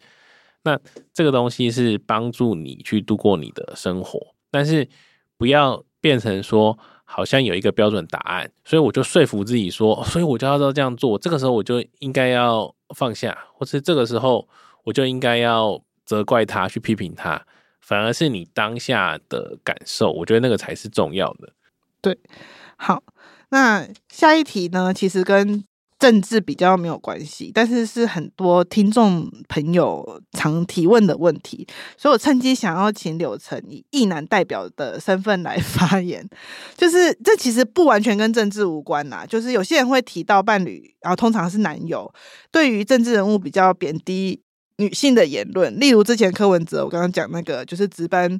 [0.62, 0.80] 那
[1.12, 4.18] 这个东西是帮助你去度过你的生活，
[4.50, 4.88] 但是
[5.36, 14.48] 不要变成说好像有一个标准答案，所以我就说服自己说，所以我就要这样做，这个时候我就应该要放下，或是这个时候。
[14.84, 17.46] 我就应该要责怪他，去批评他，
[17.80, 21.52] 反而是你当下的感受，我觉得那个才是重要的。
[22.00, 22.18] 对，
[22.76, 23.02] 好，
[23.50, 25.62] 那下一题呢，其实跟
[25.98, 31.66] 政治比较没有关系，但是是很多听众朋友常提问的问题，
[31.98, 36.26] 所以我趁机想要请柳成以异男代表的身份来 发言。
[36.74, 42.10] 就是这其实不完全跟政治无关呐，就是有些人会提到伴侣，然后通常是男友，
[42.50, 44.42] 对于政治人物比较贬低。
[44.80, 48.38] 女性的言论，例如之前柯文哲，我刚刚讲那个，就是值班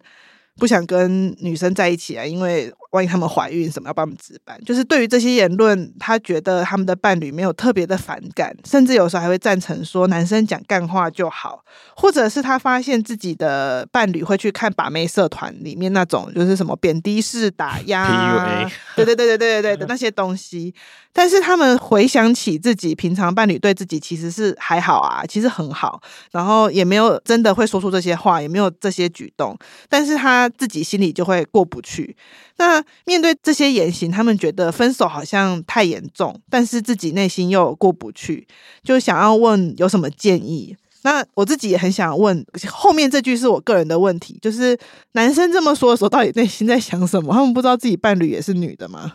[0.57, 2.73] 不想跟女生在一起啊，因为。
[2.91, 11.65] 万一他们怀孕什么要帮他们值班，就是对于这些言论，他觉得他们的伴侣没有特别的反感，甚至有时候还会赞成说男生讲干话就好，
[11.97, 20.75] 或者是他发现自己的伴侣会去看把妹社团里面那种就是什么贬低式打压 对对对对对对对的那些东西，
[21.13, 26.01] 但是他们回想起自己平常伴侣对自己其实是还好啊，其实很好，
[26.33, 29.57] 然后也没有真的会说出这些话，也没有这些举动，
[29.89, 32.17] 但是他自己心里就会过不去。
[32.61, 38.47] 那面对这些言行，他们觉得分手好像太严重，但是自己内心又过不去，
[38.83, 40.77] 就想要问有什么建议。
[41.03, 44.79] 那我自己也很想问，后面这句是我个人的问题，就是
[45.13, 47.33] 男生这么说的时候，到底内心在想什么？
[47.33, 49.15] 他们不知道自己伴侣也是女的吗？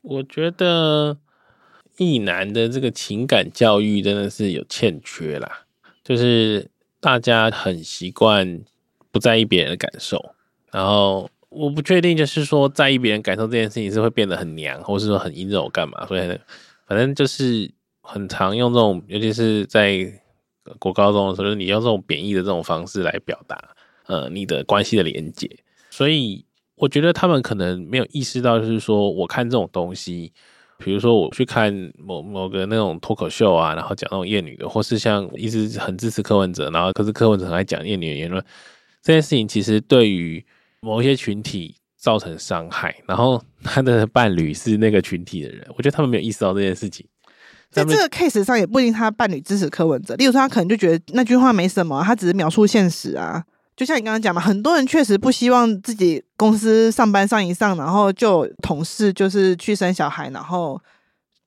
[0.00, 1.18] 我觉得
[1.98, 5.66] 异男的这个情感教育真的是有欠缺啦，
[6.02, 8.62] 就是大家很习惯
[9.12, 10.30] 不在意别人的感受，
[10.72, 11.28] 然后。
[11.56, 16.06] 我不确定，就是说在意别人感受这件事情是会变得很娘，或是说很阴柔干嘛？
[16.06, 16.38] 所以
[16.86, 17.70] 反正就是
[18.02, 20.06] 很常用这种，尤其是在
[20.78, 23.58] 国高中的时候，就是你用这种贬义的这种方式来表达
[24.06, 25.50] 呃你的关系的连结，
[25.90, 30.32] 所以我觉得他们可能没有意识到，就是说我看这种东西。
[30.78, 38.44] 比如说我去看某某个那种脱口秀啊，然后讲那种厌女的，或是像一直很支持柯文哲，然后可是柯文哲很爱讲厌女的言论，
[39.00, 40.44] 这件事情其实对于
[40.80, 47.06] 某一些群体造成伤害，然后他的伴侣是那个群体的人，我觉得他们没有意识到这件事情。
[47.70, 53.44] 在这个 case 上，也不一定他伴侣支持柯文哲，例如说他可能就觉得那句话没什么，他只是描述现实啊。
[53.76, 60.80] 就像你刚刚讲嘛，很多人确实不希望自己公司上班上一上，然后就同事就是去生小孩，然后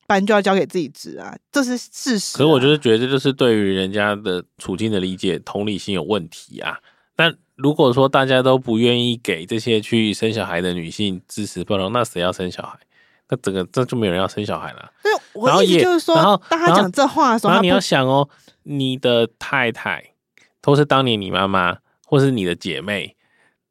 [0.05, 2.37] 班就要交给自己职啊，这是事实啊。
[2.37, 6.77] 可是我就是觉得，这就是对于人家的处境的理解，同理心有问题啊。
[7.19, 12.79] 但如果说大家都不愿意给这些去生小孩的女性支持包容，那谁要生小孩？
[13.27, 14.89] 那整个这就没有人要生小孩了。
[15.03, 16.15] 对，我的意思就是说，
[16.47, 18.29] 当他讲这话的时候，然后你要想哦，
[18.63, 20.13] 你的太太
[20.62, 21.79] 都是当年你妈妈。
[22.12, 23.15] 或是你的姐妹，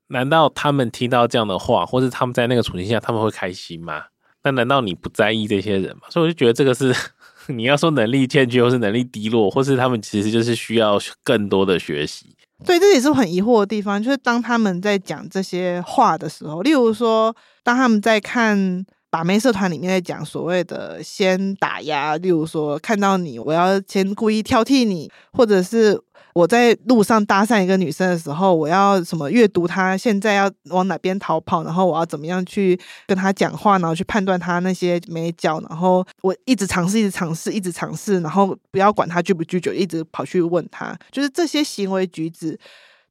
[0.06, 4.04] 难道他们听到这样的话，或是他们在那个处境下，他们会开心吗？
[4.44, 6.02] 那难道你不在意这些人吗？
[6.08, 6.94] 所以我就觉得这个是
[7.52, 12.36] 你要说能力欠缺，或是能力低落，或是他们其实就是需要更多的学习。
[12.64, 26.00] 对，这也是很疑惑的地方，就是当他们在讲这些话的时候，例如说，当他们在看把妹社团里面在讲所谓的先打压，例如说看到你，我要先故意挑剔你，或者是。
[26.38, 42.56] 我在路上搭讪一个女生的时候，我要什么阅读她现在要往哪边逃跑，然后我要怎么样去跟她讲话，然后去判断她那些眉角，然后我一直尝试，一直尝试，一直尝试，然后不要管她拒不拒绝，一直跑去问她，就是这些行为举止，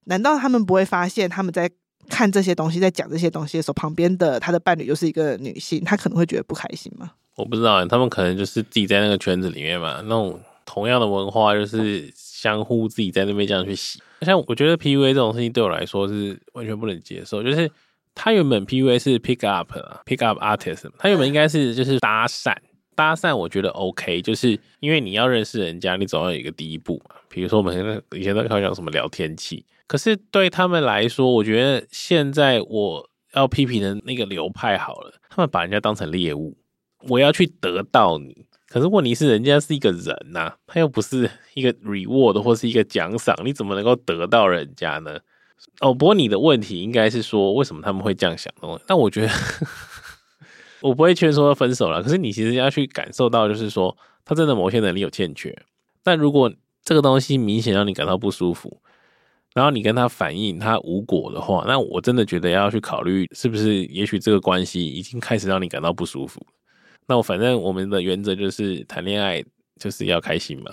[0.06, 1.70] 难道他们不会发现他们在
[2.08, 7.12] 看这些东西，在讲这些东西的时候，旁边的他的伴侣又是一个女性，他可能会觉得不开心吗？
[7.36, 12.10] 我不知道，他们可能就是自己在那个圈子里面嘛，那种同样的文化就是。
[12.38, 17.41] 相互自己在那边这样去洗，像我觉得 PUA 这种事情对我来说是完全不能接受。
[17.41, 17.67] 就是
[18.13, 22.56] 他原本 PUA 是 pick up 啊，pick up artist，他原本应该是就是搭讪，
[22.93, 27.15] 搭讪我觉得 OK，就是因为你要认识人家，你总要有一个第一步嘛。
[27.28, 36.56] 比如说我们现在以前都开玩笑什么聊天气，可是对他们来说，我觉得现在我要批评的那个流派好了，他们把人家当成猎物，
[37.08, 38.45] 我要去得到你。
[38.69, 45.19] 可是问题是，人家是一个人呐、他又不是一个 reward 或是一个奖赏，你怎么能够得到人家呢？
[45.80, 48.80] 哦，不过你的问题应该是说，为什么他们会这样想呢？
[48.86, 49.32] 但我觉得，
[50.82, 52.03] 我不会劝说分手了。
[52.03, 55.58] 可是你其实要去感受到，就是说，他真的某些能力有欠缺。
[56.03, 56.53] 但如果
[56.84, 58.82] 这个东西明显让你感到不舒服，
[59.53, 66.45] 然后你跟他反映他无果的话，那我真的觉得要去考虑，是不是也许这个关系已经开始让你感到不舒服。
[67.08, 69.43] 那我反正我们的原则就是谈恋爱
[69.80, 70.72] 就是要开心嘛。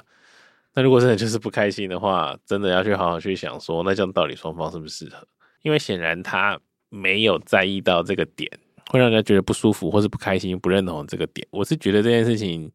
[0.74, 5.26] 那如果真的就是不开心的话，真的要去好好去想说，那这样到底双方适不适合？
[5.62, 8.50] 因为显然他没有在意到这个点，
[8.90, 11.46] 会让人家觉得不舒服或是不开心、不认同这个点。
[11.50, 12.70] 我是觉得这件事情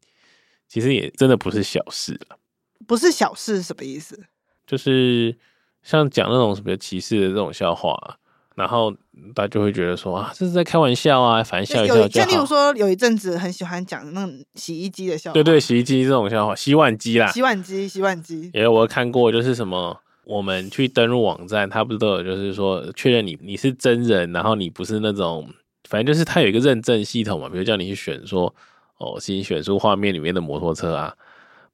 [0.66, 2.38] 其实也真的不是小事了。
[2.86, 4.24] 不是小事是什么意思？
[4.66, 5.36] 就是
[5.82, 8.18] 像讲那种什么歧视的这种笑话。
[8.60, 8.92] 然后
[9.34, 12.08] 大家就会觉得说啊，这是在开玩笑啊，反正笑一笑就好。
[12.08, 15.32] 就例如说，有一阵子很喜欢讲那种洗衣机的笑话。
[15.32, 18.50] 对对，洗衣机这种笑话，洗碗机啦，洗碗机，洗碗机。
[18.52, 25.48] 也有我看过，就是什么，我们去登录网站，它不是都有，就是说确认你你是真人，然后你不是那种，
[25.88, 28.54] 反正就是它有一个认证系统嘛，比如叫你去选说，
[28.98, 31.14] 哦，请选出画面里面的摩托车啊，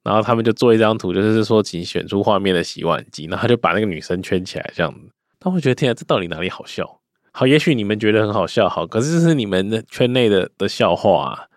[0.03, 4.99] 然后他们就做一张图，就是说请选出画面的洗碗机，然后他就把那个女生圈起来这样子。
[5.39, 6.99] 他会觉得天啊，这到底哪里好笑？
[7.31, 11.47] 好，也许你们觉得很好笑，好，可是这是你们的圈内的的笑话啊。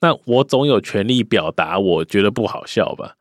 [0.00, 3.14] 那我总有权利表达我觉得不好笑吧？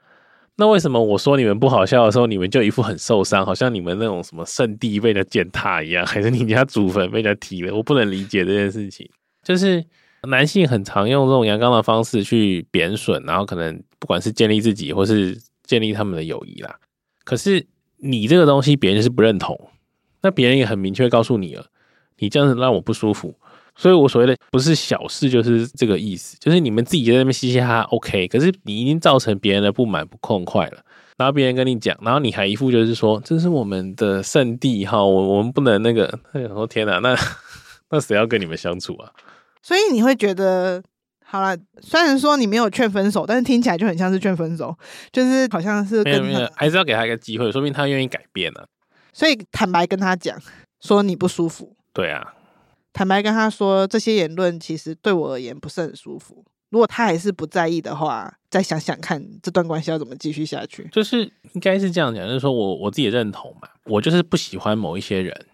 [0.55, 7.75] 那为什么我说你们不好笑的时候，你们就一副很受伤，好像你们那种什么圣地被人践踏一样，还是你家祖坟被人踢了？
[7.75, 9.09] 我不能理解这件事情。
[9.43, 9.83] 就是
[10.23, 16.75] 男性很常用这种阳刚的方式去贬损，然后可能不管是建立自己，或是建立他们的友谊啦。
[17.23, 17.65] 可是
[17.97, 19.69] 你这个东西，别人是不认同。
[20.21, 21.65] 那别人也很明确告诉你了，
[22.17, 23.33] 你这样子让我不舒服，
[23.75, 30.83] 所以我所谓的不是小事，就是这个意思，就是你们自己在那边嘻嘻哈哈，OK，可是你已经造成别人的不满不痛快了，
[31.17, 37.15] 然后别人跟你讲，然后你还一副就是说这是我们的圣地哈，我我们不能那个， 哎呦天哪，那
[37.91, 39.11] 那谁要跟你们相处啊？
[39.61, 40.81] 所以你会觉得，
[41.25, 44.75] 好了，虽然说你没有劝分手，但是听起来就很像是劝分手，
[45.11, 48.65] 就是好像是跟没有没有，还是要给他一个机会，说明他愿意改变呢、啊。
[49.13, 50.41] 所以坦白跟他讲，
[50.79, 51.75] 说你不舒服。
[51.93, 52.35] 对啊，
[52.93, 56.45] 坦白跟他说，这些言论其实对我而言不是很舒服。
[56.69, 60.87] 如果他还是不在意的话，再想想看这段关系要怎么继续下去。
[60.91, 65.47] 就是应该是这样讲，就是说我我自己认同嘛，我就是不喜欢某一些人，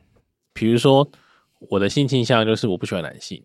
[0.51, 1.07] 比如说
[1.69, 3.41] 我的性倾向就是我不喜欢男性，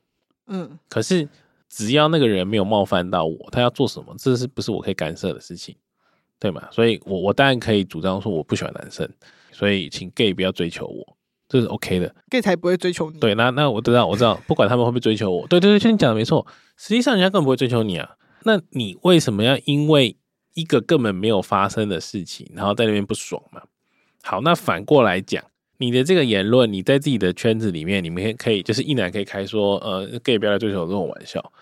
[0.48, 1.28] 嗯，可是
[1.68, 5.76] 只要那个人没有冒犯到我，他要做什么，这是不是我可以干涉的事情，
[6.40, 6.68] 对吗？
[6.72, 9.08] 所以我我当然可以主张说我不喜欢男生，
[9.52, 11.16] 所以请 gay 不要追求我。
[11.48, 13.18] 这是 OK 的，gay 才不会追求你。
[13.18, 16.46] 对，那那我知道，我知道， 不管他们会不会追求我，对对对，像你讲的没错。
[16.76, 18.16] 实际上，人家根本不会追求你啊。
[18.44, 20.16] 那你为什么要因为
[20.54, 23.62] 一个根本没有发生的事情，然后在那边不爽嘛？
[24.22, 25.42] 好，那反过来讲，
[25.78, 31.52] 你的这个言论，你在自己的圈子里面，你们可以就是一男可以开说，呃，gay 不要来追求我这种玩笑。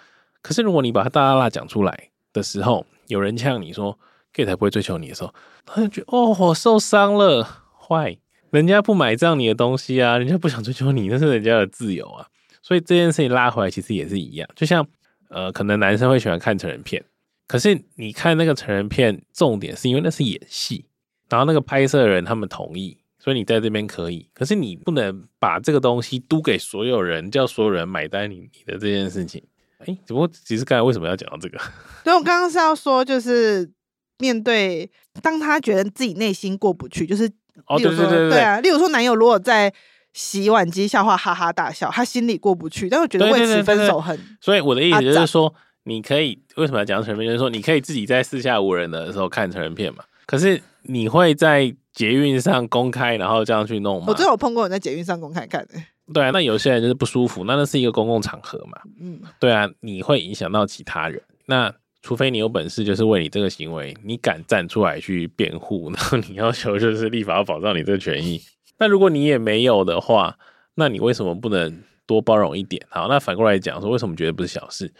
[0.42, 3.98] 可是如果你把它大大大讲出来的时候，有人呛你说
[4.34, 5.32] gay 才不会追求你的时候，
[5.64, 8.18] 他就觉得哦，我受伤了，坏。
[8.50, 12.26] 人家不买账你的东西啊，人家不想追求你，那是人家的自由啊。
[12.62, 14.48] 所以这件事情拉回来，其实也是一样。
[14.56, 14.86] 就像
[15.28, 17.04] 呃，可能男生会喜欢看成人片，
[17.46, 20.86] 可是你看那个成人片，重点是因为那是演戏，
[21.28, 24.30] 然后那个拍摄人他们同意，所以你在这边可以。
[24.32, 29.42] 可是你不能把这个东西都给所有人，叫所有人买单你你的这件事情。
[29.78, 31.58] 哎、只不过其实刚才为什么要讲到这个？
[32.02, 33.70] 对，我刚刚是要说，就是
[34.18, 37.30] 面对当他觉得自己内心过不去，就是。
[37.66, 39.72] 哦，对对对对，啊，例如说，男友如果在
[40.12, 44.18] 洗碗机笑话哈哈大笑，他心里过不去，但是觉得为此分手很。
[44.40, 45.52] 所以我的意思就是说，
[45.84, 47.26] 你可以为什么要讲成人片？
[47.28, 50.04] 就是说，你可以自己在四下无人的时候看成人片嘛。
[50.26, 54.06] 可是你会在捷运上公开，然后这样去弄吗？
[54.08, 55.74] 我真的有碰过人在捷运上公开看的。
[56.12, 58.78] 对啊，那有些人就是不舒服，那那是一个公共场合嘛。
[59.00, 61.20] 嗯，对啊，你会影响到其他人。
[61.46, 68.40] 那除非你有本事，就是为你这个行为，你敢站出来去辩护， 然后你要求就是立法要保障你这个权益。
[68.78, 70.38] 那如果你也没有的话，
[70.76, 72.80] 那你为什么不能多包容一点？
[72.88, 74.92] 好，那反过来讲说，为什么觉得不是小事？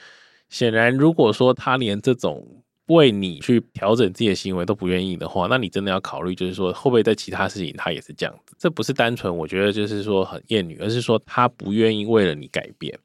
[0.49, 2.44] 显然，如果说他连这种
[2.86, 8.57] 为你去调整自己的行为都不愿意的话，那你真的要考虑，就是说会不会在其他事情他也是这样子？
[8.59, 12.99] 这不是单纯我觉得就是说很厌女，而是说他不愿意为了你改变。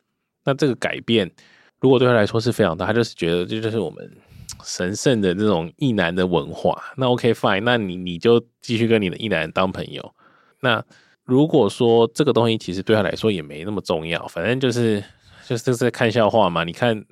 [0.44, 1.30] 那这个改变。
[1.84, 4.10] 如果对他来说是非常大，他就是觉得这就是我们
[4.64, 6.82] 神圣的这种异男的文化。
[6.96, 10.16] 那 OK fine，那你你就继续跟你的异男当朋友。
[10.62, 10.82] 那
[11.26, 15.04] 如果说这个东西其实对他来说也没那么重要，反正就是
[15.46, 16.64] 就是在看笑话嘛。
[16.64, 17.04] 你看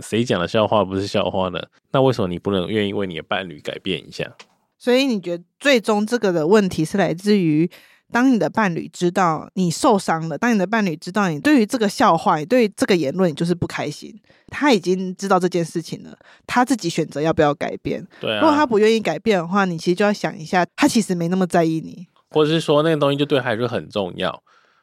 [0.00, 1.60] 谁讲的笑话不是笑话呢？
[1.90, 4.32] 那为什么你不能愿意为你的伴侣改变一下？
[4.78, 7.68] 所以你觉得最终这个的问题是来自于？
[8.12, 14.14] 当你的伴侣知道你受伤了，当你的伴侣知道你对于这个笑话、你对于这个言论你就是不开心，
[14.48, 18.06] 他已经知道这件事情了，他自己选择要不要改变。
[18.20, 24.42] 对啊，如果他不愿意改变的话，你其实就要想一下，他其实没那么在意你，或者是说那个东西就对他来说很重要，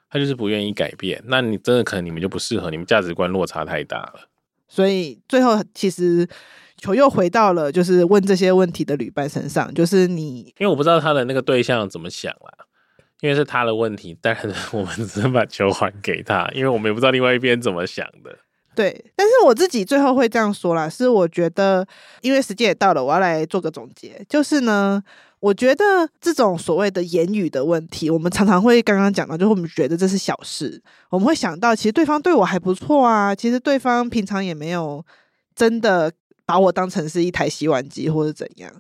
[0.10, 1.22] 他就是不愿意改变。
[1.26, 4.30] 那你真的可能你们就不适合，你们价值观落差太大了。
[4.70, 6.28] 所以最后其实
[6.78, 12.67] 球又回到了就是问这些问题的旅伴身上，就是你，因为我不知道他的那个对象怎么想啦。
[13.22, 18.38] 因为是他的问题，当然 我们只能把球还给他，因为我们也不知道另外一边怎么想的。
[18.76, 21.84] 对，但是我自己最后会这样说啦，是我觉得，
[22.22, 24.24] 因为时间也到了，我要来做个总结。
[24.30, 25.02] 就是呢，
[25.40, 35.04] 我觉得这种所谓的言语的问题，我们常常会刚刚讲到，就是我们觉得这是小事，我们会想到，其实对方对我还不错啊，其实对方平常也没有
[35.56, 36.12] 真的。
[36.48, 38.72] 把我当成是一台洗碗机或者怎样，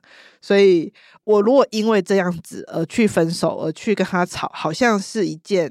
[0.42, 0.92] 所以
[1.26, 5.70] 我如果因为这样子而去分手，而去跟他吵，好像是一件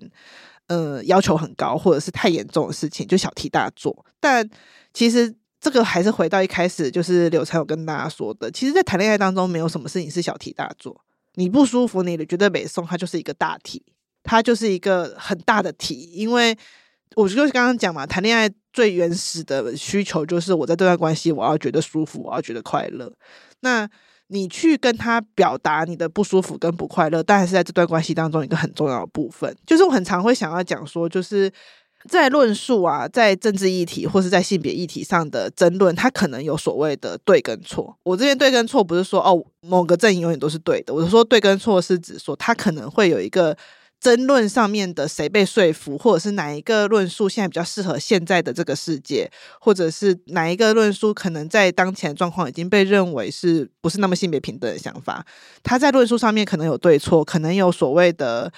[0.67, 4.05] 呃要求很高或者是太严重的事情，就小题大做。
[4.21, 4.47] 但
[4.93, 11.03] 其实这个还是回到一开始，就是柳参有跟大家说的，其实，在谈恋爱当中，没有什么事情是小题大做。
[11.37, 13.83] 你不舒服，你觉得没送，它就是一个大题，
[14.23, 16.55] 它就是一个很大的题，因为。
[17.15, 23.11] 我就是刚刚讲嘛，谈恋爱最原始的需求就是我在这段关系，我要觉得舒服，我要觉得快乐。
[23.61, 23.89] 那
[24.27, 29.57] 你去跟他表达你的不舒服跟不快乐，当然是在这段关系当中一个很重要的部分。
[29.65, 31.51] 就是我很常会想要讲说，就是
[32.09, 37.97] 在论述啊，在政治议题或是在性别议题上的争论，它可能有所谓的对跟错。
[38.03, 43.57] 我这边对跟错不是说哦某个阵营永远都是对的，我是说对跟错是指说它可能会有一个。
[43.99, 49.31] 争论上面的谁被说服，或者是哪一个论述现在比较适合现在的这个世界，
[49.61, 55.25] 或者是哪一个论述可能在当前状况已经被认为是不是那么性别平等的想法，
[55.63, 58.53] 他在论述上面可能有对错，可能有所谓的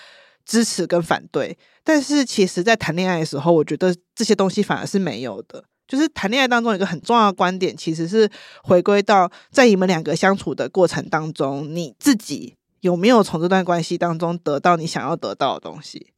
[0.45, 5.65] 支持跟反对，但是其实在谈恋爱的时候，我觉得这些东西反而是没有的。
[5.87, 8.29] 就是谈恋爱当中一个很重要的观点，其实是
[8.63, 12.58] 回归到在你们两个相处的过程当中，你自己。
[12.81, 16.09] 有没有从这段关系当中得到你想要得到的东西？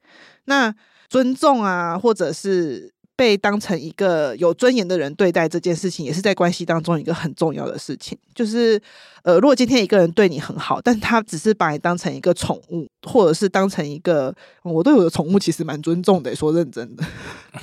[0.45, 0.75] 那
[1.09, 8.17] 尊重啊，或者是被当成一个有尊严的人对待这件事情，也是在关系当中一个很重要的事情。
[8.35, 8.81] 就是，
[9.23, 17.05] 呃，如果今天一个人对你很好，但他只是把你当成一个宠物，或者是当成一个，我对我的宠物其实蛮尊重的，说认真的。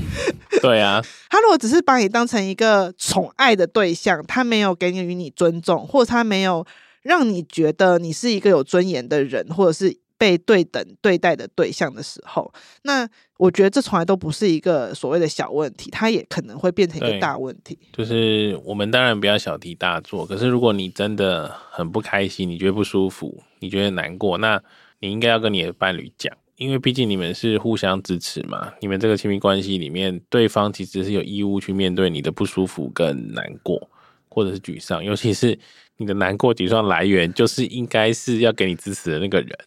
[0.61, 6.65] 对啊， 他如果只是把你当成一个宠爱的对象，他没有给你与你尊重，或者他没有
[7.07, 9.97] 让你觉得你是一个有尊严的人，或者是。
[10.19, 12.51] 被对等对待的对象的时候，
[12.81, 17.77] 那我觉得这从来都不是一个所谓的小问题，它也可能会变成一个大问题。
[17.93, 24.59] 就是我们当然不要小题大做，可是如果你真的很不开心，你觉得不舒服，你觉得难过，那
[25.01, 28.73] 你应该要跟你的伴侣讲，因为毕竟你们是互相支持嘛。
[28.81, 33.87] 你们这个亲密关系里面，对方其实是有义务去面对你的不舒服跟难过，
[34.29, 35.59] 或者是沮丧，尤其是
[35.97, 39.57] 你的难过、沮丧来源，就是应该是要给你支持的那个人。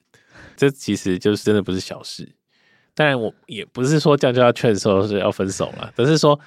[0.57, 2.29] 这其实就是真的不是小事，
[2.95, 6.39] 当然我也不是说这样就要劝说是要分手了，只是说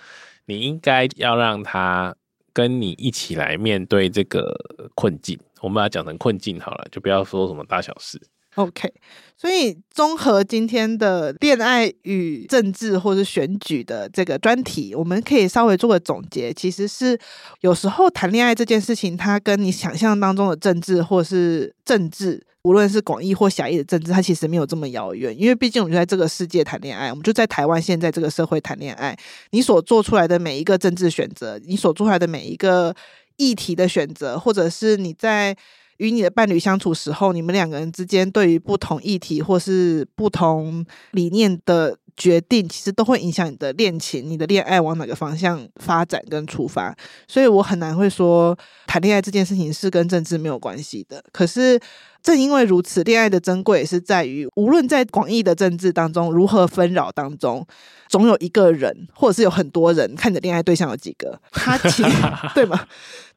[0.46, 2.16] 你应该要让他
[2.54, 4.56] 跟你一起来面对这个
[4.94, 5.40] 困境。
[5.62, 8.22] 我们把它讲成困境好了，就不要说什么大小事。
[8.56, 8.94] OK，
[9.36, 16.54] 所以综合今天的恋爱与政治或者选举的这个专题，我们可以稍微做个总结。
[16.54, 17.18] 其实是
[17.62, 22.46] 有时候谈恋爱这件事情，它跟你想象当中的政治或是政治。
[22.66, 29.14] 无论是广义或狭义的政治，它其实没有这么遥远，因为毕竟我们就在这个世界谈恋爱，我们就在台湾现在这个社会谈恋爱。
[29.50, 32.96] 你所做出来的每一个政治选择，你所做出来的每一个
[33.36, 35.54] 议题的选择，或者是你在
[35.98, 46.96] 与你的伴侣相处时候，你们两个人之间对于不同议题或是不同理念的决定，其实都会影响你的恋情、你的恋爱往哪个方向发展跟出发。
[47.28, 48.58] 所以我很难会说
[48.88, 51.24] 谈恋爱这件事情是跟政治没有关系的。
[51.32, 51.80] 可是。
[52.24, 57.68] 正因为如此，恋爱的珍贵也是在于，无论在广义的政治当中如何纷扰当中，
[58.08, 62.10] 总有一个人，或者是有很多人，看你的恋爱对象有几个，他其实
[62.56, 62.88] 对吗？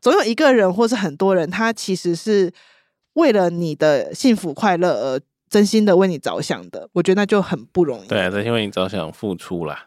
[0.00, 2.52] 总有一个人，或是很多人，他其实是
[3.14, 6.88] 为了你的幸福快乐而真心的为你着想的。
[6.92, 8.08] 我觉得那就很不容易。
[8.08, 9.86] 对啊，真心为你着想，付出啦，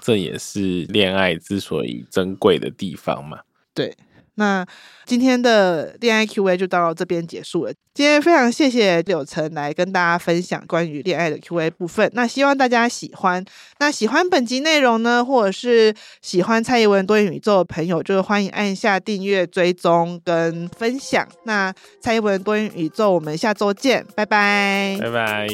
[0.00, 3.40] 这也是恋爱之所以珍贵的地方嘛。
[3.74, 3.96] 对。
[4.40, 4.66] 那
[5.04, 7.72] 今天的恋爱 Q&A 就到这边结束了。
[7.92, 12.10] 今天非常谢谢柳橙来跟大家分享关于恋爱的 Q&A 部分。
[12.14, 13.44] 那希望大家喜欢。
[13.78, 21.28] 那喜欢本集内容呢，或者是喜欢蔡宜文多元宇宙的朋友，就欢迎按下订阅、追踪跟分享。
[21.44, 21.70] 那
[22.00, 25.46] 蔡宜文多元宇宙，我们下周见，拜拜，拜拜。